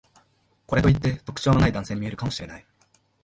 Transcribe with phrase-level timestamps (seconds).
[0.65, 2.65] これといって特徴のない男性に見えるかもしれない